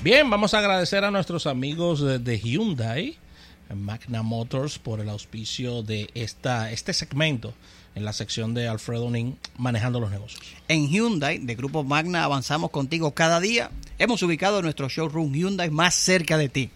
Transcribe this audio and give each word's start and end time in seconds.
Bien, 0.00 0.30
vamos 0.30 0.54
a 0.54 0.60
agradecer 0.60 1.04
a 1.04 1.10
nuestros 1.10 1.48
amigos 1.48 2.00
de, 2.00 2.38
Hyundai, 2.38 3.18
Magna 3.74 4.22
Motors, 4.22 4.78
por 4.78 5.00
el 5.00 5.08
auspicio 5.08 5.82
de 5.82 6.08
esta, 6.14 6.70
este 6.70 6.92
segmento 6.92 7.52
en 7.96 8.04
la 8.04 8.12
sección 8.12 8.54
de 8.54 8.68
Alfredo 8.68 9.10
Nin, 9.10 9.36
manejando 9.56 9.98
los 9.98 10.12
negocios. 10.12 10.40
En 10.68 10.88
Hyundai, 10.88 11.38
de 11.38 11.56
Grupo 11.56 11.82
Magna, 11.82 12.22
avanzamos 12.22 12.70
contigo 12.70 13.10
cada 13.10 13.40
día. 13.40 13.72
Hemos 13.98 14.22
ubicado 14.22 14.62
nuestro 14.62 14.88
showroom 14.88 15.32
Hyundai 15.32 15.68
más 15.68 15.96
cerca 15.96 16.38
de 16.38 16.48
ti. 16.48 16.70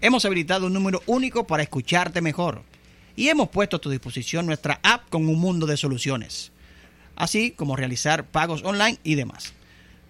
Hemos 0.00 0.24
habilitado 0.24 0.68
un 0.68 0.72
número 0.72 1.02
único 1.06 1.48
para 1.48 1.64
escucharte 1.64 2.20
mejor. 2.20 2.62
Y 3.16 3.30
hemos 3.30 3.48
puesto 3.48 3.78
a 3.78 3.80
tu 3.80 3.90
disposición 3.90 4.46
nuestra 4.46 4.78
app 4.84 5.10
con 5.10 5.28
un 5.28 5.40
mundo 5.40 5.66
de 5.66 5.76
soluciones, 5.76 6.52
así 7.16 7.50
como 7.50 7.74
realizar 7.74 8.26
pagos 8.26 8.62
online 8.62 9.00
y 9.02 9.16
demás. 9.16 9.54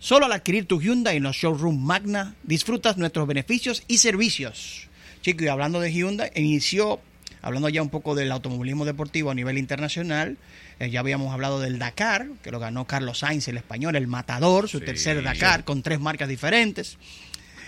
Solo 0.01 0.25
al 0.27 0.33
adquirir 0.33 0.67
tu 0.67 0.81
Hyundai 0.81 1.19
en 1.19 1.23
los 1.25 1.37
showroom 1.37 1.79
Magna, 1.79 2.35
disfrutas 2.43 2.97
nuestros 2.97 3.27
beneficios 3.29 3.83
y 3.87 3.99
servicios. 3.99 4.89
Chicos, 5.21 5.43
y 5.43 5.49
hablando 5.49 5.79
de 5.79 5.93
Hyundai, 5.93 6.31
inició, 6.35 7.01
hablando 7.43 7.69
ya 7.69 7.83
un 7.83 7.91
poco 7.91 8.15
del 8.15 8.33
automovilismo 8.33 8.87
deportivo 8.87 9.31
a 9.31 9.35
nivel 9.35 9.59
internacional, 9.59 10.39
eh, 10.79 10.89
ya 10.89 11.01
habíamos 11.01 11.33
hablado 11.35 11.61
del 11.61 11.79
Dakar, 11.79 12.29
que 12.43 12.51
lo 12.51 12.59
ganó 12.59 12.87
Carlos 12.87 13.19
Sainz, 13.19 13.47
el 13.49 13.59
español, 13.59 13.95
el 13.95 14.07
matador, 14.07 14.71
su 14.71 14.79
Sí. 14.79 14.87
tercer 14.87 15.23
Dakar, 15.23 15.65
con 15.65 15.83
tres 15.83 16.01
marcas 16.01 16.31
diferentes, 16.31 16.97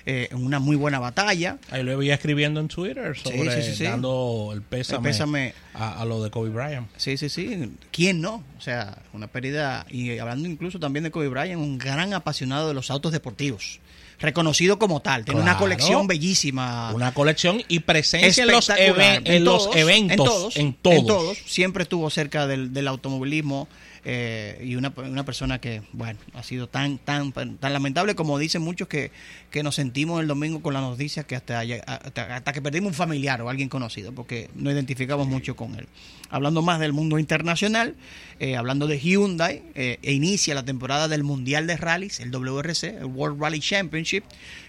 eh, 0.06 0.28
en 0.30 0.44
una 0.44 0.58
muy 0.58 0.76
buena 0.76 0.98
batalla. 0.98 1.58
Ahí 1.70 1.82
lo 1.82 1.96
veía 1.96 2.14
escribiendo 2.14 2.60
en 2.60 2.68
Twitter 2.68 3.16
sobre 3.16 3.62
sí, 3.62 3.70
sí, 3.70 3.76
sí. 3.78 3.84
dando 3.84 4.50
el 4.52 4.62
pésame, 4.62 4.98
El 4.98 5.02
pésame. 5.04 5.54
A, 5.74 6.00
a 6.00 6.04
lo 6.04 6.22
de 6.22 6.30
Kobe 6.30 6.50
Bryant. 6.50 6.88
Sí, 6.96 7.16
sí, 7.16 7.28
sí. 7.28 7.70
¿Quién 7.90 8.20
no? 8.20 8.42
O 8.58 8.60
sea, 8.60 8.98
una 9.12 9.26
pérdida. 9.28 9.86
Y 9.90 10.18
hablando 10.18 10.48
incluso 10.48 10.78
también 10.80 11.04
de 11.04 11.10
Kobe 11.10 11.28
Bryant, 11.28 11.60
un 11.60 11.78
gran 11.78 12.12
apasionado 12.14 12.68
de 12.68 12.74
los 12.74 12.90
autos 12.90 13.12
deportivos. 13.12 13.80
Reconocido 14.18 14.78
como 14.78 15.00
tal. 15.00 15.24
Tiene 15.24 15.40
una 15.40 15.56
colección 15.58 16.06
bellísima. 16.06 16.92
Una 16.94 17.12
colección 17.12 17.60
y 17.66 17.80
presencia 17.80 18.44
en 18.44 18.50
los, 18.52 18.68
espectacular. 18.68 19.16
even- 19.22 19.26
en 19.32 19.44
los 19.44 19.64
todos, 19.64 19.76
eventos. 19.76 20.56
En 20.56 20.74
todos, 20.74 20.96
En 20.96 21.06
todos. 21.06 21.38
Siempre 21.46 21.82
estuvo 21.82 22.08
cerca 22.08 22.46
del, 22.46 22.72
del 22.72 22.86
automovilismo. 22.86 23.66
Eh, 24.04 24.60
y 24.64 24.74
una, 24.74 24.92
una 24.96 25.24
persona 25.24 25.60
que, 25.60 25.82
bueno, 25.92 26.18
ha 26.34 26.42
sido 26.42 26.68
tan 26.68 26.98
tan 26.98 27.32
tan 27.32 27.72
lamentable 27.72 28.14
como 28.14 28.38
dicen 28.38 28.62
muchos 28.62 28.88
que, 28.88 29.12
que 29.50 29.62
nos 29.62 29.76
sentimos 29.76 30.20
el 30.20 30.26
domingo 30.26 30.60
con 30.60 30.74
la 30.74 30.80
noticia 30.80 31.22
que 31.22 31.36
hasta, 31.36 31.60
hasta 31.60 32.52
que 32.52 32.62
perdimos 32.62 32.88
un 32.88 32.94
familiar 32.94 33.40
o 33.42 33.48
alguien 33.48 33.68
conocido, 33.68 34.12
porque 34.12 34.50
no 34.54 34.70
identificamos 34.70 35.28
mucho 35.28 35.54
con 35.54 35.74
él. 35.76 35.86
Hablando 36.30 36.62
más 36.62 36.80
del 36.80 36.92
mundo 36.92 37.18
internacional, 37.18 37.94
eh, 38.40 38.56
hablando 38.56 38.86
de 38.86 38.98
Hyundai, 38.98 39.62
eh, 39.74 39.98
e 40.02 40.12
inicia 40.12 40.54
la 40.54 40.64
temporada 40.64 41.06
del 41.06 41.22
Mundial 41.22 41.66
de 41.66 41.76
Rallys, 41.76 42.20
el 42.20 42.30
WRC, 42.30 42.98
el 42.98 43.04
World 43.04 43.40
Rally 43.40 43.60
Championship, 43.60 44.24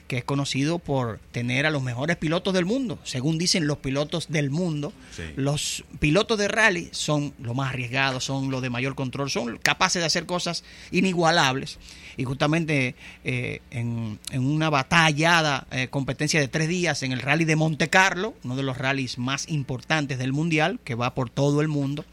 que 0.07 0.17
es 0.17 0.23
conocido 0.23 0.79
por 0.79 1.19
tener 1.31 1.65
a 1.65 1.71
los 1.71 1.81
mejores 1.81 2.17
pilotos 2.17 2.53
del 2.53 2.65
mundo. 2.65 2.99
Según 3.03 3.37
dicen 3.37 3.67
los 3.67 3.77
pilotos 3.77 4.27
del 4.29 4.49
mundo, 4.49 4.93
Sí. 5.15 5.23
los 5.35 5.83
pilotos 5.99 6.37
de 6.37 6.47
rally 6.47 6.89
son 6.91 7.33
los 7.39 7.55
más 7.55 7.69
arriesgados, 7.71 8.23
son 8.23 8.51
los 8.51 8.61
de 8.61 8.69
mayor 8.69 8.95
control, 8.95 9.29
son 9.29 9.57
capaces 9.57 10.01
de 10.01 10.05
hacer 10.05 10.25
cosas 10.25 10.63
inigualables. 10.91 11.79
Y 12.17 12.25
justamente 12.25 12.95
eh, 13.23 13.61
en, 13.71 14.19
en 14.31 14.45
una 14.45 14.69
batallada 14.69 15.65
eh, 15.71 15.87
competencia 15.89 16.39
de 16.39 16.47
tres 16.47 16.67
días 16.67 17.01
en 17.03 17.11
el 17.11 17.21
rally 17.21 17.45
de 17.45 17.55
Monte 17.55 17.89
Carlo, 17.89 18.33
uno 18.43 18.55
de 18.55 18.63
los 18.63 18.77
rallies 18.77 19.17
más 19.17 19.49
importantes 19.49 20.17
del 20.19 20.31
mundial, 20.33 20.79
que 20.83 20.95
va 20.95 21.13
por 21.15 21.29
todo 21.29 21.61
el 21.61 21.67
mundo, 21.67 22.05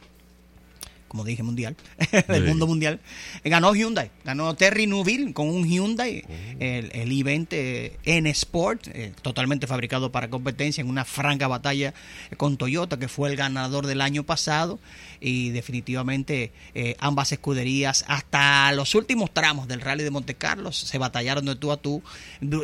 como 1.10 1.24
dije, 1.24 1.42
mundial, 1.42 1.74
del 2.28 2.42
Sí. 2.44 2.48
mundo 2.48 2.68
mundial, 2.68 3.00
eh, 3.42 3.50
ganó 3.50 3.74
Hyundai, 3.74 4.12
ganó 4.24 4.54
Terry 4.54 4.86
Neuville 4.86 5.32
con 5.32 5.48
un 5.48 5.66
Hyundai, 5.68 6.24
el, 6.60 6.90
el 6.94 7.10
i20 7.10 7.92
N 8.04 8.30
Sport, 8.30 8.86
eh, 8.92 9.12
totalmente 9.22 9.66
fabricado 9.66 10.12
para 10.12 10.30
competencia 10.30 10.82
en 10.82 10.88
una 10.88 11.04
franca 11.04 11.48
batalla 11.48 11.92
con 12.36 12.56
Toyota, 12.56 12.96
que 12.96 13.08
fue 13.08 13.28
el 13.28 13.34
ganador 13.36 13.86
del 13.88 14.00
año 14.00 14.22
pasado, 14.22 14.78
y 15.20 15.50
definitivamente 15.50 16.52
eh, 16.74 16.94
ambas 17.00 17.32
escuderías, 17.32 18.04
hasta 18.06 18.70
los 18.72 18.94
últimos 18.94 19.34
tramos 19.34 19.66
del 19.66 19.80
Rally 19.80 20.04
de 20.04 20.10
Monte 20.10 20.34
Carlo, 20.36 20.70
se 20.72 20.96
batallaron 20.98 21.44
de 21.44 21.56
tú 21.56 21.72
a 21.72 21.76
tú. 21.76 22.02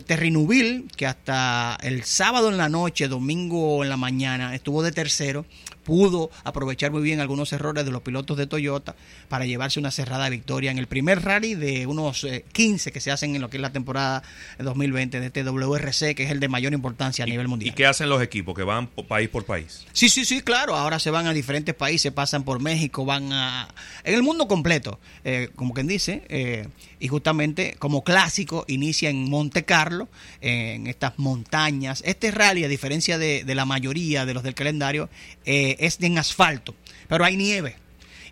Terry 0.06 0.30
Neuville, 0.30 0.84
que 0.96 1.06
hasta 1.06 1.76
el 1.82 2.04
sábado 2.04 2.48
en 2.48 2.56
la 2.58 2.68
noche, 2.68 3.08
domingo 3.08 3.82
en 3.82 3.90
la 3.90 3.96
mañana, 3.96 4.54
estuvo 4.54 4.82
de 4.84 4.92
tercero, 4.92 5.44
pudo 5.86 6.30
aprovechar 6.42 6.90
muy 6.90 7.00
bien 7.02 7.20
algunos 7.20 7.52
errores 7.52 7.84
de 7.84 7.92
los 7.92 8.02
pilotos 8.02 8.36
de 8.36 8.48
Toyota 8.48 8.96
para 9.28 9.46
llevarse 9.46 9.78
una 9.78 9.92
cerrada 9.92 10.28
victoria 10.28 10.72
en 10.72 10.78
el 10.78 10.88
primer 10.88 11.22
rally 11.22 11.54
de 11.54 11.86
unos 11.86 12.24
eh, 12.24 12.44
15 12.52 12.90
que 12.90 13.00
se 13.00 13.12
hacen 13.12 13.36
en 13.36 13.40
lo 13.40 13.48
que 13.48 13.58
es 13.58 13.60
la 13.60 13.70
temporada 13.72 14.24
2020 14.58 15.20
de 15.20 15.26
este 15.26 15.44
WRC, 15.44 16.16
que 16.16 16.24
es 16.24 16.30
el 16.32 16.40
de 16.40 16.48
mayor 16.48 16.72
importancia 16.72 17.22
a 17.24 17.28
nivel 17.28 17.46
¿Y 17.46 17.48
mundial. 17.48 17.74
qué 17.76 17.86
hacen 17.86 18.08
los 18.08 18.20
equipos 18.20 18.56
que 18.56 18.64
van 18.64 18.88
país 18.88 19.28
por 19.28 19.44
país? 19.44 19.86
Sí, 19.92 20.08
sí, 20.08 20.24
sí, 20.24 20.40
claro. 20.42 20.74
Ahora 20.74 20.98
se 20.98 21.10
van 21.10 21.28
a 21.28 21.32
diferentes 21.32 21.74
países, 21.74 22.10
pasan 22.12 22.42
por 22.42 22.60
México, 22.60 23.04
van 23.04 23.32
a... 23.32 23.68
En 24.02 24.14
el 24.14 24.24
mundo 24.24 24.48
completo, 24.48 24.98
eh, 25.22 25.50
como 25.54 25.72
quien 25.72 25.86
dice, 25.86 26.24
eh, 26.28 26.66
y 26.98 27.06
justamente 27.06 27.76
como 27.78 28.02
clásico 28.02 28.64
inicia 28.66 29.08
en 29.08 29.30
Monte 29.30 29.64
Carlo, 29.64 30.08
en 30.40 30.88
estas 30.88 31.18
montañas. 31.18 32.02
Este 32.04 32.32
rally, 32.32 32.64
a 32.64 32.68
diferencia 32.68 33.18
de, 33.18 33.44
de 33.44 33.54
la 33.54 33.64
mayoría 33.64 34.26
de 34.26 34.34
los 34.34 34.42
del 34.42 34.54
calendario, 34.54 35.08
eh, 35.44 35.75
es 35.78 35.98
en 36.00 36.18
asfalto, 36.18 36.74
pero 37.08 37.24
hay 37.24 37.36
nieve. 37.36 37.76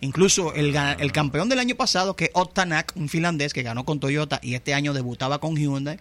Incluso 0.00 0.53
el, 0.55 0.77
el 0.77 1.12
campeón 1.12 1.49
del 1.49 1.60
año 1.60 1.77
pasado, 1.77 2.15
que 2.15 2.27
es 2.27 2.31
Ottanak, 2.34 2.93
un 2.94 3.09
finlandés 3.09 3.55
que 3.55 3.62
ganó 3.62 3.84
con 3.84 4.00
Toyota 4.00 4.38
y 4.43 4.55
este 4.55 4.75
año 4.75 4.93
debutaba 4.93 5.38
con 5.38 5.56
Hyundai, 5.56 5.99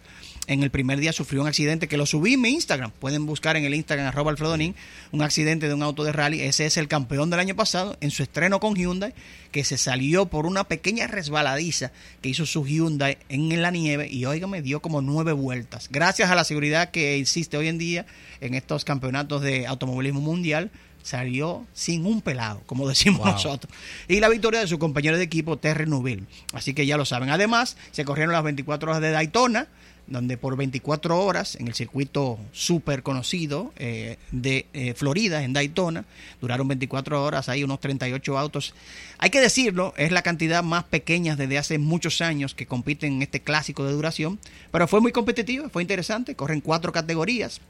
en 0.47 0.61
el 0.61 0.71
primer 0.71 0.99
día 0.99 1.13
sufrió 1.13 1.41
un 1.41 1.47
accidente 1.47 1.87
que 1.87 1.95
lo 1.95 2.05
subí 2.05 2.33
en 2.33 2.41
mi 2.41 2.49
Instagram. 2.49 2.91
Pueden 2.91 3.25
buscar 3.25 3.55
en 3.55 3.63
el 3.63 3.73
Instagram 3.73 4.07
arroba 4.07 4.31
alfredonin 4.31 4.75
un 5.13 5.21
accidente 5.21 5.69
de 5.69 5.73
un 5.73 5.83
auto 5.83 6.03
de 6.03 6.11
rally. 6.11 6.41
Ese 6.41 6.65
es 6.65 6.75
el 6.75 6.89
campeón 6.89 7.29
del 7.29 7.39
año 7.39 7.55
pasado 7.55 7.95
en 8.01 8.11
su 8.11 8.23
estreno 8.23 8.59
con 8.59 8.75
Hyundai, 8.75 9.13
que 9.51 9.63
se 9.63 9.77
salió 9.77 10.25
por 10.25 10.45
una 10.45 10.65
pequeña 10.65 11.07
resbaladiza 11.07 11.93
que 12.21 12.27
hizo 12.27 12.45
su 12.45 12.65
Hyundai 12.65 13.19
en 13.29 13.61
la 13.61 13.71
nieve 13.71 14.09
y 14.11 14.25
óigame, 14.25 14.61
dio 14.61 14.81
como 14.81 15.01
nueve 15.01 15.31
vueltas. 15.31 15.87
Gracias 15.89 16.29
a 16.29 16.35
la 16.35 16.43
seguridad 16.43 16.91
que 16.91 17.15
existe 17.15 17.55
hoy 17.55 17.69
en 17.69 17.77
día 17.77 18.05
en 18.41 18.53
estos 18.53 18.83
campeonatos 18.83 19.41
de 19.41 19.65
automovilismo 19.65 20.19
mundial, 20.19 20.71
salió 21.03 21.65
sin 21.73 22.05
un 22.07 22.21
pelado, 22.21 22.61
como 22.65 22.87
decimos 22.89 23.19
Wow. 23.19 23.33
nosotros. 23.33 23.71
Y 24.07 24.19
la 24.19 24.29
victoria 24.29 24.59
de 24.61 24.67
su 24.67 24.79
compañero 24.79 25.17
de 25.17 25.23
equipo, 25.23 25.57
Terry 25.57 25.85
Neuville. 25.85 26.23
Así 26.53 26.73
que 26.73 26.85
ya 26.87 26.97
lo 26.97 27.05
saben. 27.05 27.29
Además, 27.29 27.77
se 27.91 28.05
corrieron 28.05 28.33
las 28.33 28.43
24 28.43 28.89
horas 28.89 29.01
de 29.01 29.11
Daytona, 29.11 29.67
donde 30.05 30.35
por 30.37 30.57
24 30.57 31.17
horas, 31.17 31.55
en 31.55 31.67
el 31.69 31.75
circuito 31.75 32.37
súper 32.51 33.03
conocido 33.03 33.71
eh, 33.77 34.17
de 34.31 34.65
eh, 34.73 34.93
Florida, 34.95 35.43
en 35.43 35.53
Daytona, 35.53 36.03
duraron 36.41 36.67
24 36.67 37.23
horas, 37.23 37.47
hay 37.47 37.63
unos 37.63 37.79
38 37.79 38.37
autos. 38.37 38.73
Hay 39.17 39.29
que 39.29 39.39
decirlo, 39.39 39.93
es 39.95 40.11
la 40.11 40.21
cantidad 40.21 40.61
más 40.61 40.83
pequeña 40.83 41.37
desde 41.37 41.57
hace 41.57 41.77
muchos 41.77 42.19
años 42.19 42.53
que 42.53 42.65
compiten 42.65 43.13
en 43.13 43.21
este 43.21 43.39
clásico 43.39 43.85
de 43.85 43.93
duración, 43.93 44.39
pero 44.71 44.89
fue 44.89 44.99
muy 44.99 45.13
competitivo, 45.13 45.69
fue 45.69 45.81
interesante, 45.81 46.35
corren 46.35 46.59
cuatro 46.59 46.91
categorías. 46.91 47.61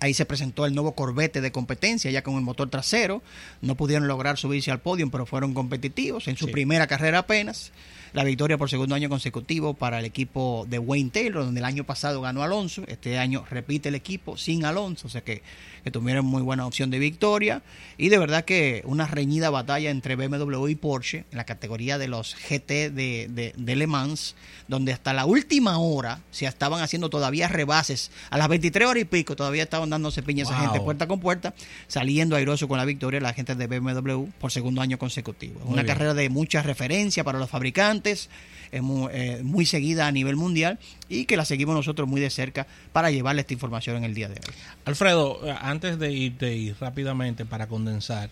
Ahí 0.00 0.14
se 0.14 0.24
presentó 0.24 0.64
el 0.66 0.74
nuevo 0.74 0.92
Corvette 0.92 1.40
de 1.40 1.50
competencia, 1.52 2.10
ya 2.10 2.22
con 2.22 2.34
el 2.36 2.42
motor 2.42 2.70
trasero. 2.70 3.22
No 3.62 3.74
pudieron 3.74 4.06
lograr 4.08 4.38
subirse 4.38 4.70
al 4.70 4.80
podio, 4.80 5.10
pero 5.10 5.26
fueron 5.26 5.54
competitivos 5.54 6.28
en 6.28 6.36
su 6.36 6.46
Sí. 6.46 6.52
primera 6.52 6.86
carrera 6.86 7.18
apenas. 7.20 7.72
La 8.14 8.24
victoria 8.24 8.56
por 8.56 8.70
segundo 8.70 8.94
año 8.94 9.10
consecutivo 9.10 9.74
para 9.74 9.98
el 9.98 10.06
equipo 10.06 10.64
de 10.70 10.78
Wayne 10.78 11.10
Taylor, 11.10 11.44
donde 11.44 11.60
el 11.60 11.66
año 11.66 11.84
pasado 11.84 12.22
ganó 12.22 12.42
Alonso. 12.42 12.82
Este 12.86 13.18
año 13.18 13.44
repite 13.50 13.90
el 13.90 13.94
equipo 13.96 14.38
sin 14.38 14.64
Alonso, 14.64 15.08
o 15.08 15.10
sea 15.10 15.20
que, 15.20 15.42
que 15.84 15.90
tuvieron 15.90 16.24
muy 16.24 16.40
buena 16.40 16.66
opción 16.66 16.88
de 16.90 16.98
victoria. 17.00 17.60
Y 17.98 18.08
de 18.08 18.16
verdad 18.16 18.46
que 18.46 18.80
una 18.86 19.06
reñida 19.06 19.50
batalla 19.50 19.90
entre 19.90 20.16
BMW 20.16 20.68
y 20.68 20.74
Porsche 20.74 21.26
en 21.30 21.36
la 21.36 21.44
categoría 21.44 21.98
de 21.98 22.08
los 22.08 22.34
GT 22.34 22.90
de, 22.90 23.28
de, 23.28 23.52
de 23.54 23.76
Le 23.76 23.86
Mans, 23.86 24.36
donde 24.68 24.94
hasta 24.94 25.12
la 25.12 25.26
última 25.26 25.76
hora 25.78 26.20
se 26.30 26.46
estaban 26.46 26.80
haciendo 26.82 27.10
todavía 27.10 27.46
rebases. 27.48 28.10
A 28.30 28.38
las 28.38 28.48
23 28.48 28.88
horas 28.88 29.02
y 29.02 29.04
pico 29.04 29.36
todavía 29.36 29.64
estaban 29.64 29.87
dándose 29.90 30.22
piñas 30.22 30.50
a 30.50 30.54
Wow. 30.54 30.62
gente 30.66 30.80
puerta 30.80 31.06
con 31.06 31.20
puerta, 31.20 31.54
saliendo 31.86 32.36
airoso 32.36 32.68
con 32.68 32.78
la 32.78 32.84
victoria 32.84 33.20
la 33.20 33.32
gente 33.32 33.54
de 33.54 33.66
BMW 33.66 34.24
por 34.40 34.50
segundo 34.52 34.80
año 34.80 34.98
consecutivo. 34.98 35.60
Muy 35.60 35.72
Una 35.74 35.82
bien. 35.82 35.86
carrera 35.94 36.14
de 36.14 36.28
mucha 36.30 36.62
referencia 36.62 37.24
para 37.24 37.38
los 37.38 37.48
fabricantes, 37.50 38.30
es 38.70 38.82
muy, 38.82 39.08
eh, 39.12 39.40
muy 39.42 39.64
seguida 39.66 40.06
a 40.06 40.12
nivel 40.12 40.36
mundial 40.36 40.78
y 41.08 41.24
que 41.24 41.36
la 41.36 41.44
seguimos 41.44 41.74
nosotros 41.74 42.06
muy 42.08 42.20
de 42.20 42.30
cerca 42.30 42.66
para 42.92 43.10
llevarle 43.10 43.40
esta 43.40 43.54
información 43.54 43.96
en 43.96 44.04
el 44.04 44.14
día 44.14 44.28
de 44.28 44.34
hoy. 44.34 44.54
Alfredo, 44.84 45.40
eh, 45.46 45.54
antes 45.60 45.98
de 45.98 46.12
irte 46.12 46.54
y 46.54 46.72
rápidamente 46.72 47.44
para 47.46 47.66
condensar, 47.66 48.30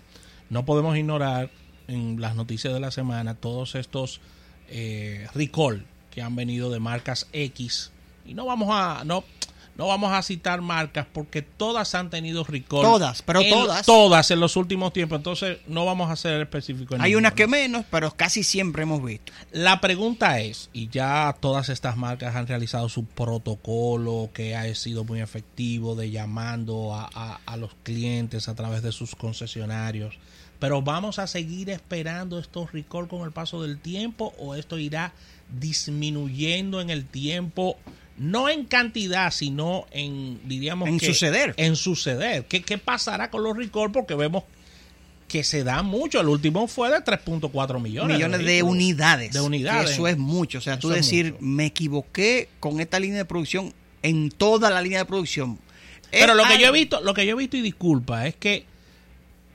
no 0.50 0.64
podemos 0.64 0.96
ignorar 0.96 1.50
en 1.88 2.20
las 2.20 2.34
noticias 2.34 2.74
de 2.74 2.80
la 2.80 2.90
semana 2.90 3.34
todos 3.34 3.74
estos 3.76 4.20
eh, 4.68 5.26
recall 5.34 5.84
que 6.10 6.20
han 6.22 6.34
venido 6.36 6.70
de 6.70 6.80
marcas 6.80 7.28
X. 7.32 7.92
Y 8.26 8.34
no 8.34 8.44
vamos 8.46 8.68
a, 8.72 9.04
no, 9.04 9.22
no 9.76 9.86
vamos 9.86 10.12
a 10.12 10.22
citar 10.22 10.60
marcas 10.62 11.06
porque 11.12 11.42
todas 11.42 11.94
han 11.94 12.08
tenido 12.10 12.44
recall. 12.44 12.82
Todas, 12.82 13.22
pero 13.22 13.40
en- 13.42 13.50
todas. 13.50 13.84
Todas 13.86 14.30
en 14.30 14.40
los 14.40 14.56
últimos 14.56 14.92
tiempos. 14.92 15.16
Entonces, 15.18 15.58
no 15.66 15.84
vamos 15.84 16.10
a 16.10 16.16
ser 16.16 16.40
específicos. 16.40 16.96
en 16.96 17.02
Hay 17.02 17.14
unas 17.14 17.34
que 17.34 17.46
menos, 17.46 17.84
pero 17.90 18.10
casi 18.12 18.42
siempre 18.42 18.84
hemos 18.84 19.04
visto. 19.04 19.32
La 19.52 19.80
pregunta 19.80 20.40
es, 20.40 20.70
y 20.72 20.88
ya 20.88 21.36
todas 21.40 21.68
estas 21.68 21.96
marcas 21.96 22.34
han 22.36 22.46
realizado 22.46 22.88
su 22.88 23.04
protocolo 23.04 24.30
que 24.32 24.56
ha 24.56 24.74
sido 24.74 25.04
muy 25.04 25.20
efectivo 25.20 25.94
de 25.94 26.10
llamando 26.10 26.94
a, 26.94 27.08
a- 27.14 27.40
a 27.46 27.56
los 27.56 27.70
clientes 27.82 28.48
a 28.48 28.54
través 28.54 28.82
de 28.82 28.92
sus 28.92 29.14
concesionarios, 29.14 30.18
pero 30.58 30.80
vamos 30.80 31.18
a 31.18 31.26
seguir 31.26 31.68
esperando 31.68 32.38
estos 32.38 32.72
recall 32.72 33.08
con 33.08 33.22
el 33.22 33.30
paso 33.32 33.60
del 33.62 33.78
tiempo 33.78 34.32
o 34.38 34.54
esto 34.54 34.78
irá 34.78 35.12
disminuyendo 35.90 36.80
en 36.80 36.90
el 36.90 37.04
tiempo, 37.04 37.76
no 38.18 38.48
en 38.48 38.64
cantidad, 38.64 39.30
sino 39.30 39.86
en, 39.90 40.40
diríamos 40.48 40.88
En 40.88 40.98
que- 40.98 41.06
suceder. 41.06 41.54
En 41.56 41.76
suceder. 41.76 42.44
¿Qué, 42.46 42.62
qué 42.62 42.78
pasará 42.78 43.30
con 43.30 43.42
los 43.42 43.56
recall? 43.56 43.92
Porque 43.92 44.14
vemos 44.14 44.44
que 45.28 45.42
se 45.44 45.64
da 45.64 45.82
mucho. 45.82 46.20
El 46.20 46.28
último 46.28 46.68
fue 46.68 46.90
de 46.90 46.98
3.4 46.98 47.80
millones. 47.80 48.16
millones 48.16 48.44
de 48.46 48.62
unidades. 48.62 49.32
De 49.32 49.40
unidades. 49.40 49.90
Eso 49.90 50.06
es 50.08 50.16
mucho. 50.16 50.58
O 50.58 50.60
sea, 50.60 50.78
tú 50.78 50.88
Eso 50.90 50.98
es 50.98 51.04
decir, 51.06 51.34
me 51.40 51.66
equivoqué 51.66 52.48
con 52.60 52.80
esta 52.80 53.00
línea 53.00 53.18
de 53.18 53.24
producción 53.24 53.74
en 54.02 54.30
toda 54.30 54.70
la 54.70 54.80
línea 54.80 55.00
de 55.00 55.04
producción. 55.04 55.58
Pero 56.12 56.32
Es 56.32 56.36
lo 56.38 56.44
que 56.44 56.58
yo 56.60 56.68
he 56.68 56.72
visto, 56.72 57.00
lo 57.00 57.12
que 57.12 57.26
yo 57.26 57.32
he 57.32 57.38
visto 57.38 57.56
y 57.56 57.60
disculpa, 57.62 58.26
es 58.28 58.36
que 58.36 58.64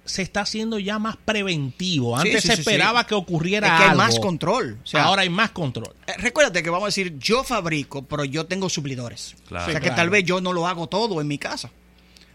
se 0.05 0.21
está 0.23 0.41
haciendo 0.41 0.79
ya 0.79 0.97
más 0.99 1.15
preventivo. 1.17 2.17
Antes 2.17 2.41
sí, 2.41 2.47
se 2.49 2.55
sí. 2.55 2.61
esperaba 2.61 3.05
que 3.05 3.13
ocurriera 3.15 3.67
es 3.67 3.73
que 3.73 3.83
hay 3.83 3.89
algo. 3.91 4.03
más 4.03 4.19
control. 4.19 4.79
O 4.83 4.87
sea, 4.87 5.03
Ahora 5.03 5.21
hay 5.21 5.29
más 5.29 5.51
control. 5.51 5.93
eh, 6.07 6.13
recuérdate 6.17 6.63
que 6.63 6.69
vamos 6.69 6.85
a 6.85 6.87
decir, 6.89 7.17
yo 7.19 7.43
fabrico, 7.43 8.01
pero 8.03 8.25
yo 8.25 8.45
tengo 8.45 8.67
suplidores. 8.69 9.35
Claro. 9.47 9.65
O 9.67 9.71
sea, 9.71 9.79
que 9.79 9.87
claro. 9.87 9.95
tal 10.01 10.09
vez 10.09 10.23
yo 10.25 10.41
no 10.41 10.53
lo 10.53 10.67
hago 10.67 10.87
todo 10.87 11.21
en 11.21 11.27
mi 11.27 11.37
casa. 11.37 11.69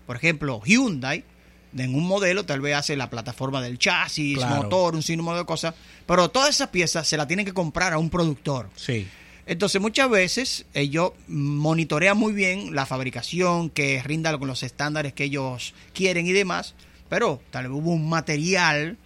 Por 0.06 0.16
ejemplo, 0.16 0.62
Hyundai, 0.64 1.24
en 1.76 1.94
un 1.94 2.06
modelo, 2.06 2.46
tal 2.46 2.60
vez 2.60 2.76
hace 2.76 2.96
la 2.96 3.10
plataforma 3.10 3.60
del 3.60 3.78
chasis, 3.78 4.38
Claro. 4.38 4.62
motor, 4.62 4.94
un 4.94 5.02
sinnúmero 5.02 5.38
de 5.38 5.44
cosas. 5.44 5.74
Pero 6.06 6.30
todas 6.30 6.50
esas 6.50 6.68
piezas 6.68 7.06
se 7.08 7.16
las 7.16 7.26
tienen 7.26 7.44
que 7.44 7.52
comprar 7.52 7.92
a 7.92 7.98
un 7.98 8.08
productor. 8.10 8.70
Sí. 8.76 9.06
Entonces 9.48 9.80
muchas 9.80 10.08
veces 10.10 10.66
ellos 10.74 11.12
monitorean 11.28 12.16
muy 12.16 12.32
bien 12.32 12.74
la 12.74 12.84
fabricación, 12.86 13.70
que 13.70 14.02
rinda 14.02 14.36
con 14.38 14.48
los 14.48 14.62
estándares 14.62 15.12
que 15.12 15.24
ellos 15.24 15.72
quieren 15.92 16.26
y 16.26 16.32
demás, 16.32 16.74
pero 17.08 17.41
tal 17.50 17.69
vez 17.69 17.73
hubo 17.73 17.91
un 17.93 18.08
material 18.08 18.97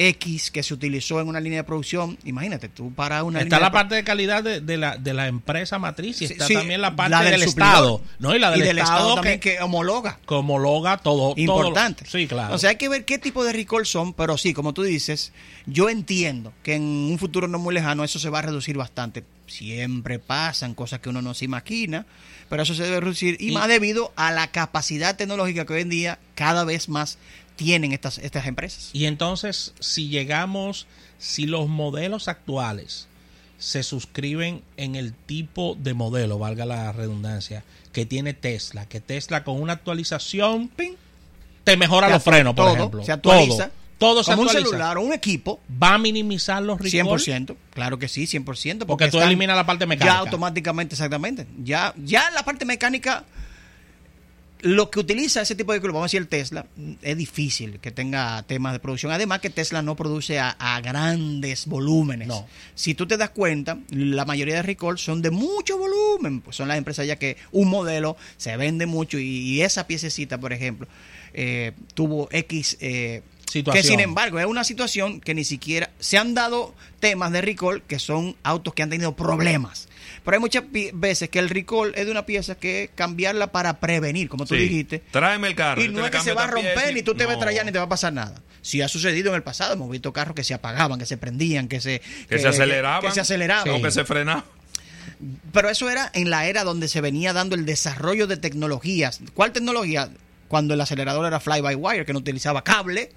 X 0.00 0.52
que 0.52 0.62
se 0.62 0.72
utilizó 0.74 1.20
en 1.20 1.26
una 1.26 1.40
línea 1.40 1.58
de 1.58 1.64
producción. 1.64 2.16
Imagínate, 2.24 2.68
tú 2.68 2.92
para 2.94 3.24
una 3.24 3.40
Está 3.40 3.44
línea 3.56 3.58
la 3.58 3.66
de 3.66 3.72
parte 3.72 3.94
de 3.96 4.04
calidad 4.04 4.44
de, 4.44 4.60
de 4.60 4.76
la, 4.76 4.96
de 4.96 5.12
la 5.12 5.26
empresa 5.26 5.80
matriz 5.80 6.22
y 6.22 6.26
está 6.26 6.46
sí, 6.46 6.54
también 6.54 6.80
la 6.80 6.94
parte 6.94 7.10
la 7.10 7.22
del. 7.24 7.42
Estado. 7.42 8.00
¿no? 8.20 8.32
Y 8.32 8.38
la 8.38 8.52
del, 8.52 8.78
Estado, 8.78 9.16
también 9.16 9.40
que, 9.40 9.54
que 9.56 9.60
homologa. 9.60 10.20
que 10.24 10.34
homologa 10.34 10.98
todo. 10.98 11.34
todo- 11.34 11.34
Importante. 11.36 12.04
sí, 12.06 12.28
claro. 12.28 12.54
O 12.54 12.58
sea, 12.58 12.70
hay 12.70 12.76
que 12.76 12.88
ver 12.88 13.04
qué 13.04 13.18
tipo 13.18 13.42
de 13.44 13.52
recall 13.52 13.84
son, 13.86 14.12
pero 14.14 14.38
sí, 14.38 14.54
como 14.54 14.72
tú 14.72 14.84
dices, 14.84 15.32
yo 15.66 15.88
entiendo 15.88 16.52
que 16.62 16.74
en 16.76 16.82
un 16.82 17.18
futuro 17.18 17.48
no 17.48 17.58
muy 17.58 17.74
lejano 17.74 18.04
eso 18.04 18.20
se 18.20 18.30
va 18.30 18.38
a 18.38 18.42
reducir 18.42 18.76
bastante. 18.76 19.24
Siempre 19.48 20.20
pasan 20.20 20.74
cosas 20.74 21.00
que 21.00 21.08
uno 21.08 21.22
no 21.22 21.34
se 21.34 21.46
imagina, 21.46 22.06
pero 22.48 22.62
eso 22.62 22.74
se 22.74 22.84
debe 22.84 23.00
reducir 23.00 23.36
y, 23.40 23.48
Y- 23.48 23.52
más 23.52 23.66
debido 23.66 24.12
a 24.14 24.30
la 24.30 24.52
capacidad 24.52 25.16
tecnológica 25.16 25.64
que 25.66 25.72
hoy 25.72 25.80
en 25.80 25.88
día 25.88 26.18
cada 26.36 26.62
vez 26.62 26.88
más 26.88 27.18
tienen 27.58 27.92
estas, 27.92 28.16
estas 28.18 28.46
empresas. 28.46 28.90
Y 28.94 29.04
entonces, 29.04 29.74
si 29.80 30.08
llegamos, 30.08 30.86
si 31.18 31.46
los 31.46 31.68
modelos 31.68 32.28
actuales 32.28 33.08
se 33.58 33.82
suscriben 33.82 34.62
en 34.76 34.94
el 34.94 35.12
tipo 35.12 35.76
de 35.78 35.92
modelo, 35.92 36.38
valga 36.38 36.64
la 36.64 36.92
redundancia, 36.92 37.64
que 37.92 38.06
tiene 38.06 38.32
Tesla, 38.32 38.86
que 38.86 39.00
Tesla 39.00 39.42
con 39.42 39.60
una 39.60 39.72
actualización 39.72 40.68
Ping. 40.68 40.92
te 41.64 41.76
mejora 41.76 42.06
Se 42.06 42.12
los 42.14 42.22
frenos, 42.22 42.54
por 42.54 42.66
todo, 42.66 42.76
ejemplo. 42.76 43.04
Se 43.04 43.12
actualiza. 43.12 43.64
Todo, 43.66 43.72
todo 43.98 44.22
se 44.22 44.30
como 44.30 44.42
un 44.42 44.48
actualiza. 44.48 44.70
celular 44.70 44.96
o 44.98 45.00
un 45.02 45.12
equipo. 45.12 45.58
Va 45.82 45.94
a 45.94 45.98
minimizar 45.98 46.62
los 46.62 46.80
recall. 46.80 47.18
100%, 47.18 47.56
claro 47.74 47.98
que 47.98 48.06
sí, 48.06 48.26
100%. 48.26 48.86
Porque 48.86 49.08
tú 49.08 49.16
están 49.16 49.28
eliminas 49.28 49.56
la 49.56 49.66
parte 49.66 49.84
mecánica. 49.86 50.14
Ya 50.14 50.20
automáticamente, 50.20 50.94
exactamente. 50.94 51.48
Ya, 51.64 51.92
ya 51.96 52.30
la 52.30 52.44
parte 52.44 52.64
mecánica, 52.64 53.24
lo 54.60 54.90
que 54.90 54.98
utiliza 55.00 55.40
ese 55.42 55.54
tipo 55.54 55.72
de 55.72 55.78
vehículos, 55.78 55.94
vamos 55.94 56.04
a 56.04 56.08
decir 56.08 56.20
el 56.20 56.28
Tesla, 56.28 56.66
es 57.02 57.16
difícil 57.16 57.78
que 57.80 57.90
tenga 57.90 58.42
temas 58.42 58.72
de 58.72 58.80
producción. 58.80 59.12
Además 59.12 59.40
que 59.40 59.50
Tesla 59.50 59.82
no 59.82 59.94
produce 59.94 60.38
a, 60.38 60.50
a 60.50 60.80
grandes 60.80 61.66
volúmenes. 61.66 62.28
No. 62.28 62.46
Si 62.74 62.94
tú 62.94 63.06
te 63.06 63.16
das 63.16 63.30
cuenta, 63.30 63.78
la 63.90 64.24
mayoría 64.24 64.56
de 64.56 64.62
recall 64.62 64.98
son 64.98 65.22
de 65.22 65.30
mucho 65.30 65.78
volumen. 65.78 66.40
Pues 66.40 66.56
son 66.56 66.68
las 66.68 66.78
empresas 66.78 67.06
ya 67.06 67.16
que 67.16 67.36
un 67.52 67.68
modelo 67.68 68.16
se 68.36 68.56
vende 68.56 68.86
mucho 68.86 69.18
y, 69.18 69.24
y 69.24 69.62
esa 69.62 69.86
piececita, 69.86 70.38
por 70.38 70.52
ejemplo, 70.52 70.88
eh, 71.34 71.72
tuvo 71.94 72.28
X... 72.30 72.76
eh, 72.80 73.22
Situación. 73.50 73.82
que 73.82 73.88
sin 73.88 74.00
embargo 74.00 74.38
es 74.38 74.46
una 74.46 74.62
situación 74.64 75.20
que 75.20 75.34
ni 75.34 75.44
siquiera 75.44 75.90
se 75.98 76.18
han 76.18 76.34
dado 76.34 76.74
temas 77.00 77.32
de 77.32 77.40
recall 77.40 77.82
que 77.82 77.98
son 77.98 78.36
autos 78.42 78.74
que 78.74 78.82
han 78.82 78.90
tenido 78.90 79.16
problemas. 79.16 79.88
Pero 80.24 80.34
hay 80.36 80.40
muchas 80.40 80.64
veces 80.92 81.28
que 81.30 81.38
el 81.38 81.48
recall 81.48 81.92
es 81.94 82.04
de 82.04 82.10
una 82.10 82.26
pieza 82.26 82.54
que 82.56 82.90
cambiarla 82.94 83.46
para 83.52 83.80
prevenir, 83.80 84.28
como 84.28 84.44
tú 84.46 84.54
Sí. 84.54 84.60
dijiste. 84.62 85.02
Tráeme 85.10 85.48
el 85.48 85.54
carro. 85.54 85.82
Y 85.82 85.88
no 85.88 86.04
es 86.04 86.10
que 86.10 86.20
se 86.20 86.34
va 86.34 86.44
a 86.44 86.46
romper 86.48 86.92
ni 86.92 87.02
tú 87.02 87.14
te 87.14 87.24
vas 87.24 87.34
a 87.34 87.36
No. 87.36 87.42
trayar 87.42 87.64
ni 87.64 87.72
te 87.72 87.78
va 87.78 87.84
a 87.84 87.88
pasar 87.88 88.12
nada. 88.12 88.34
Si 88.60 88.82
ha 88.82 88.88
sucedido 88.88 89.30
en 89.30 89.36
el 89.36 89.42
pasado, 89.42 89.72
hemos 89.74 89.88
visto 89.90 90.12
carros 90.12 90.34
que 90.34 90.44
se 90.44 90.52
apagaban, 90.52 90.98
que 90.98 91.06
se 91.06 91.16
prendían, 91.16 91.68
que 91.68 91.80
se 91.80 92.02
Que, 92.28 92.38
se 92.38 92.48
aceleraban. 92.48 93.00
que 93.00 93.12
se 93.12 93.20
aceleraban. 93.20 93.68
O 93.74 93.80
que 93.80 93.90
se 93.90 94.04
frenaban. 94.04 94.44
Pero 95.52 95.70
eso 95.70 95.88
era 95.88 96.10
en 96.14 96.30
la 96.30 96.46
era 96.46 96.64
donde 96.64 96.86
se 96.88 97.00
venía 97.00 97.32
dando 97.32 97.54
el 97.56 97.64
desarrollo 97.64 98.26
de 98.26 98.36
tecnologías. 98.36 99.20
¿Cuál 99.34 99.52
tecnología? 99.52 100.10
Cuando 100.48 100.74
el 100.74 100.80
acelerador 100.80 101.26
era 101.26 101.38
fly 101.40 101.60
by 101.60 101.74
wire, 101.74 102.04
que 102.06 102.12
no 102.12 102.18
utilizaba 102.18 102.64
cable. 102.64 103.12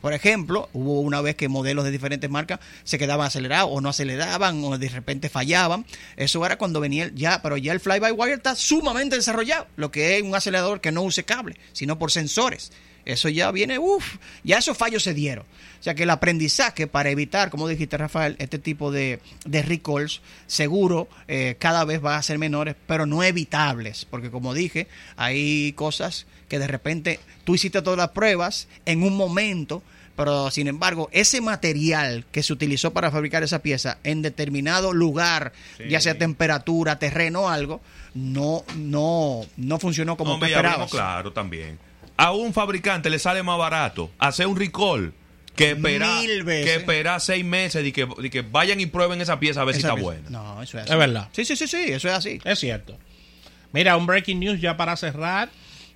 Por 0.00 0.12
ejemplo, 0.12 0.68
hubo 0.72 1.00
una 1.00 1.20
vez 1.20 1.34
que 1.36 1.48
modelos 1.48 1.84
de 1.84 1.90
diferentes 1.90 2.30
marcas 2.30 2.60
se 2.84 2.98
quedaban 2.98 3.26
acelerados 3.26 3.68
o 3.72 3.80
no 3.80 3.88
aceleraban 3.88 4.62
o 4.64 4.78
de 4.78 4.88
repente 4.88 5.28
fallaban. 5.28 5.84
Eso 6.16 6.44
era 6.46 6.56
cuando 6.58 6.80
venía 6.80 7.04
el- 7.04 7.14
ya, 7.14 7.42
pero 7.42 7.56
ya 7.56 7.72
el 7.72 7.80
fly 7.80 7.98
by 7.98 8.12
wire 8.12 8.34
está 8.34 8.54
sumamente 8.54 9.16
desarrollado. 9.16 9.66
Lo 9.76 9.90
que 9.90 10.16
es 10.16 10.22
un 10.22 10.34
acelerador 10.34 10.80
que 10.80 10.92
no 10.92 11.02
use 11.02 11.24
cable, 11.24 11.56
sino 11.72 11.98
por 11.98 12.10
sensores. 12.12 12.70
Eso 13.06 13.28
ya 13.28 13.52
viene, 13.52 13.78
uff, 13.78 14.16
ya 14.42 14.58
esos 14.58 14.76
fallos 14.76 15.04
se 15.04 15.14
dieron. 15.14 15.46
O 15.78 15.82
sea 15.82 15.94
que 15.94 16.02
el 16.02 16.10
aprendizaje 16.10 16.88
para 16.88 17.10
evitar, 17.10 17.50
como 17.50 17.68
dijiste 17.68 17.96
Rafael, 17.96 18.34
este 18.40 18.58
tipo 18.58 18.90
de, 18.90 19.20
de 19.44 19.62
recalls, 19.62 20.20
seguro 20.48 21.08
eh, 21.28 21.54
cada 21.60 21.84
vez 21.84 22.04
va 22.04 22.16
a 22.16 22.22
ser 22.22 22.38
menores, 22.38 22.74
pero 22.88 23.06
no 23.06 23.22
evitables. 23.22 24.04
Porque 24.04 24.30
como 24.30 24.54
dije, 24.54 24.88
hay 25.16 25.72
cosas 25.74 26.26
que 26.48 26.58
de 26.58 26.66
repente 26.66 27.20
tú 27.44 27.54
hiciste 27.54 27.80
todas 27.80 27.98
las 27.98 28.10
pruebas 28.10 28.66
en 28.86 29.04
un 29.04 29.16
momento, 29.16 29.84
pero 30.16 30.50
sin 30.50 30.66
embargo, 30.66 31.08
ese 31.12 31.40
material 31.40 32.24
que 32.32 32.42
se 32.42 32.52
utilizó 32.52 32.92
para 32.92 33.12
fabricar 33.12 33.44
esa 33.44 33.60
pieza 33.60 33.98
en 34.02 34.22
determinado 34.22 34.92
lugar, 34.92 35.52
ya 35.88 36.00
sea 36.00 36.18
temperatura, 36.18 36.98
terreno 36.98 37.42
o 37.42 37.48
algo, 37.48 37.80
no, 38.14 38.64
no, 38.76 39.42
no 39.56 39.78
funcionó 39.78 40.16
como 40.16 40.38
tú 40.40 40.46
esperabas. 40.46 40.90
claro 40.90 41.32
también. 41.32 41.78
A 42.16 42.32
un 42.32 42.52
fabricante 42.52 43.10
le 43.10 43.18
sale 43.18 43.42
más 43.42 43.58
barato 43.58 44.10
hacer 44.18 44.46
un 44.46 44.56
recall 44.56 45.12
que 45.54 45.70
esperar, 45.70 46.22
que 46.22 46.74
esperar 46.74 47.20
seis 47.20 47.44
meses 47.44 47.84
y 47.84 47.92
que, 47.92 48.06
y 48.22 48.30
que 48.30 48.42
vayan 48.42 48.78
y 48.80 48.86
prueben 48.86 49.20
esa 49.20 49.40
pieza 49.40 49.62
a 49.62 49.64
ver 49.64 49.74
si 49.74 49.80
está 49.80 49.94
pieza. 49.94 50.04
buena. 50.04 50.30
No, 50.30 50.62
eso 50.62 50.78
es 50.78 50.84
así. 50.84 50.92
Es 50.92 50.98
verdad. 50.98 51.28
Sí, 51.32 51.44
sí, 51.44 51.56
sí, 51.56 51.66
sí, 51.66 51.84
eso 51.88 52.08
es 52.08 52.14
así. 52.14 52.38
Es 52.44 52.58
cierto. 52.58 52.98
Mira, 53.72 53.96
un 53.96 54.06
breaking 54.06 54.38
news 54.38 54.60
ya 54.60 54.76
para 54.76 54.96
cerrar. 54.96 55.48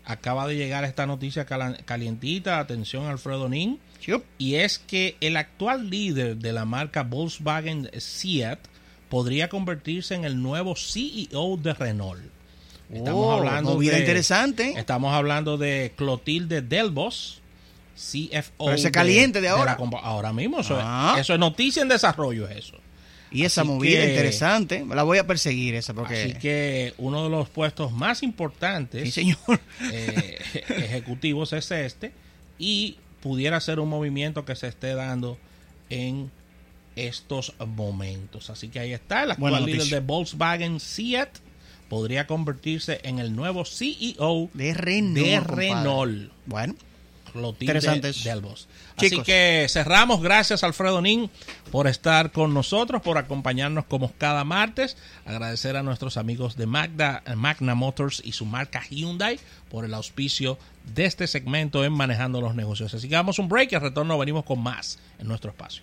Acaba 0.05 0.47
de 0.47 0.57
llegar 0.57 0.85
esta 0.85 1.07
noticia 1.07 1.45
calientita. 1.45 2.59
Atención, 2.59 3.07
Alfredo 3.07 3.49
Nin. 3.49 3.79
Y 4.39 4.55
es 4.57 4.79
que 4.79 5.17
el 5.21 5.37
actual 5.37 5.91
líder 5.91 6.37
de 6.37 6.53
la 6.53 6.65
marca 6.65 7.03
Volkswagen 7.03 7.91
Seat 7.99 8.59
podría 9.09 9.49
convertirse 9.49 10.15
en 10.15 10.25
el 10.25 10.43
nuevo 10.43 10.75
CEO 10.75 11.59
de 11.59 11.75
Renault. 11.75 12.23
Estamos 12.93 13.25
Oh, 13.27 13.33
hablando 13.33 13.79
de, 13.79 13.99
interesante. 13.99 14.75
Estamos 14.77 15.15
hablando 15.15 15.57
de 15.59 15.93
Clotilde 15.97 16.61
Delbos, 16.63 17.41
CFO. 17.95 18.65
Pero 18.67 18.73
ese 18.75 18.91
caliente 18.91 19.41
de 19.41 19.49
ahora. 19.49 19.77
la 19.79 19.99
ahora 19.99 20.33
mismo, 20.33 20.61
eso, 20.61 20.77
Ah. 20.81 21.13
es, 21.17 21.23
eso 21.23 21.35
es 21.35 21.39
noticia 21.41 21.83
en 21.83 21.89
desarrollo, 21.89 22.49
es 22.49 22.57
eso. 22.59 22.77
Y 23.31 23.45
esa 23.45 23.61
Así 23.61 23.71
movida 23.71 24.01
que- 24.01 24.11
interesante, 24.11 24.85
la 24.89 25.05
voy 25.05 25.19
a 25.19 25.27
perseguir 25.27 25.77
esa 25.77 25.95
porque... 25.95 26.21
Así 26.21 26.33
que 26.35 26.95
uno 26.99 27.23
de 27.23 27.31
los 27.31 27.49
puestos 27.49 27.93
más 27.93 28.25
importantes 28.25 29.05
Sí, 29.05 29.11
señor. 29.13 29.61
eh, 29.93 30.39
ejecutivos 30.69 31.53
es 31.53 31.71
este 31.71 32.13
y 32.59 32.97
pudiera 33.23 33.61
ser 33.61 33.79
un 33.79 33.89
movimiento 33.89 34.45
que 34.45 34.57
se 34.57 34.67
esté 34.67 34.95
dando 34.95 35.39
en 35.91 36.29
estos 36.97 37.55
momentos. 37.65 38.51
Así 38.51 38.67
que 38.69 38.81
ahí 38.81 38.93
está, 38.93 39.23
el 39.23 39.31
actual 39.31 39.65
líder 39.65 39.85
de 39.87 40.01
Volkswagen 40.01 40.81
Seat 40.81 41.29
podría 41.91 42.27
convertirse 42.27 43.01
en 43.03 43.19
el 43.19 43.35
nuevo 43.37 43.65
CEO 43.67 44.49
De 44.55 44.73
Renault. 44.73 45.17
de. 45.17 45.41
Renault. 45.41 46.33
Bueno, 46.47 46.75
Clotilde 47.33 47.65
Interesante 47.73 48.09
eso. 48.11 48.29
del 48.29 48.41
Bosch. 48.41 48.67
Así 48.97 49.11
Chicos. 49.11 49.27
que 49.27 49.67
cerramos. 49.69 50.23
Gracias, 50.23 50.63
Alfredo 50.65 51.03
Nin, 51.03 51.31
por 51.71 51.87
estar 51.87 52.33
con 52.33 52.55
nosotros, 52.55 53.03
por 53.03 53.19
acompañarnos 53.19 53.85
como 53.87 54.13
cada 54.19 54.45
martes. 54.45 54.97
Agradecer 55.27 55.77
a 55.77 55.83
nuestros 55.83 56.17
amigos 56.17 56.57
de 56.57 56.67
Magda, 56.67 57.23
Magna 57.37 57.75
Motors 57.75 58.23
y 58.25 58.33
su 58.33 58.47
marca 58.47 58.83
Hyundai 58.89 59.39
por 59.69 59.85
el 59.85 59.95
auspicio 59.95 60.59
de 60.95 61.07
este 61.07 61.27
segmento 61.27 61.85
en 61.85 61.93
Manejando 61.93 62.41
los 62.41 62.55
Negocios. 62.55 62.95
Así 62.95 63.09
que 63.09 63.15
damos 63.15 63.39
un 63.39 63.49
break 63.49 63.73
y 63.73 63.75
al 63.75 63.83
retorno 63.83 64.17
venimos 64.17 64.45
con 64.45 64.61
más 64.63 64.99
en 65.19 65.27
nuestro 65.29 65.51
espacio. 65.51 65.83